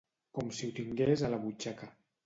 [0.37, 1.95] Com si ho tingués a la butxaca.